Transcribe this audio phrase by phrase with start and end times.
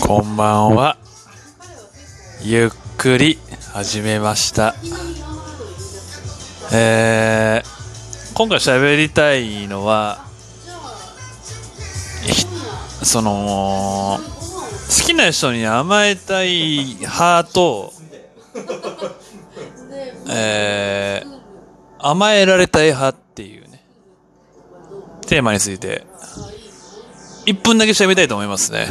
[0.00, 0.96] こんばんは。
[2.42, 3.38] ゆっくり
[3.74, 4.74] 始めました。
[6.72, 10.24] えー、今回喋りたいのは、
[13.02, 17.92] その、好きな人に甘えたい派と、
[20.30, 21.40] えー、
[21.98, 23.84] 甘えられたい派っていうね、
[25.26, 26.06] テーマについて、
[27.48, 28.88] 1分だけ喋りたいと思いますね。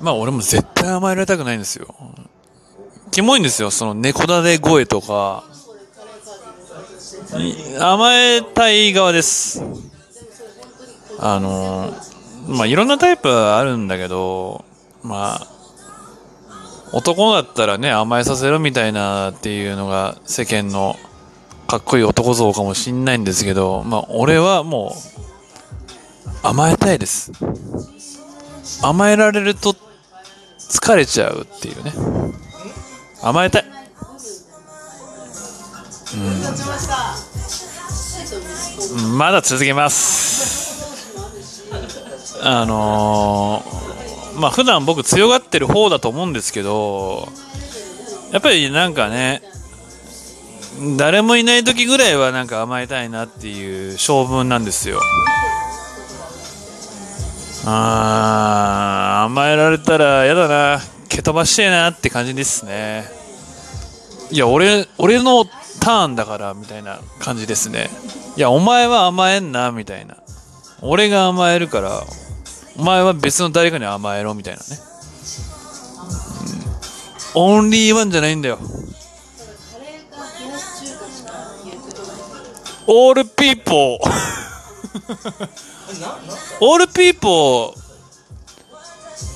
[0.00, 1.92] まあ俺も絶対甘えられたくないんですよ。
[3.10, 5.42] キモいんですよ、その猫撫で声とか。
[7.80, 9.60] 甘えたい側です。
[11.18, 11.92] あの、
[12.46, 14.64] まあいろんなタイプあるんだけど、
[15.02, 15.46] まあ、
[16.92, 20.94] 男だったらね、甘えさせろみたいなっていうのが世間の
[21.66, 25.26] かっこいい男像かもしんないんですけど、まあ俺はもう
[26.42, 27.32] 甘えたいです。
[28.82, 29.74] 甘えられると
[30.58, 31.92] 疲れちゃうっていうね。
[33.22, 33.64] 甘えたい。
[36.14, 36.18] う
[39.14, 39.18] ん。
[39.18, 40.66] まだ続けます。
[42.42, 47.28] あのー、まあ普段僕強がってる方だと思うんですけど、
[48.32, 49.42] やっぱりなんかね、
[50.96, 55.00] 誰もいない時ぐらいはなんか甘えたいなっていう性分なんですよ。
[57.68, 60.80] あー甘えられたらやだな。
[61.08, 63.04] 蹴飛ばしてえなって感じですね。
[64.30, 67.90] いや俺俺のターンだからみたいな感じですね。
[68.36, 70.16] いやお前は甘えんなみたいな。
[70.80, 72.02] 俺が甘えるから
[72.76, 74.66] お前は別の誰かに甘えろみたいなね、
[77.34, 77.42] うん。
[77.42, 78.58] オンリーワンじゃないんだよ。
[82.86, 87.86] all people all people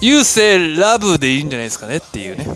[0.00, 2.46] You say love でいいんじゃないですかねっていうね。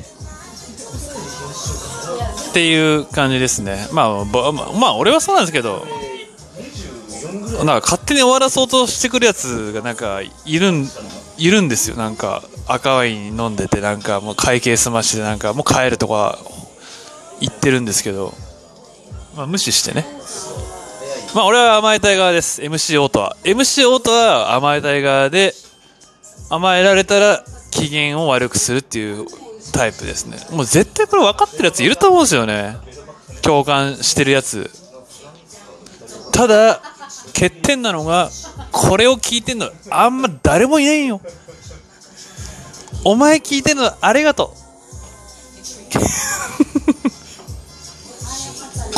[2.51, 3.89] っていう感じですね。
[3.93, 5.87] まあままあ俺はそうなんですけど
[7.65, 10.89] なんか勝手に終わらそうとしてくるやつがなんかいるん
[11.37, 11.97] いるんですよ。
[11.97, 16.39] なんか赤ワイン飲んでてなんかもう会計済ましてなんかもう帰るとか
[17.41, 18.35] 言ってるんですけど。
[19.37, 20.07] まあ無視してね。
[21.35, 22.63] まあ俺は甘えたい側です。
[22.63, 23.37] MC オートは。
[23.43, 25.53] MC オートは甘えたい側で、
[26.49, 29.27] 甘えられたら機嫌を悪くするっていう
[29.73, 30.39] タイプですね。
[30.53, 32.77] もう絶対これ分かってるやついると思うんですよね。
[33.43, 34.71] 共感してるやつ。
[36.33, 36.81] ただ、
[37.35, 38.31] 欠点なのが、
[38.71, 41.21] これを聞いてんのあんま誰もいないよ。
[43.03, 44.65] お前聞いてんのありがとう。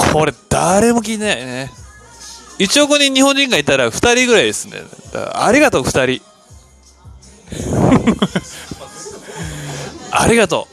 [0.13, 1.86] これ誰も聞いてないよね。
[2.59, 4.81] 1億人日本人がいたら2人ぐらいですね。
[5.35, 6.37] ありがとう、2人。
[10.11, 10.67] ありがと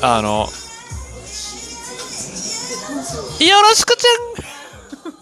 [0.00, 0.02] う。
[0.02, 0.48] あの、
[3.40, 4.45] よろしくちゃん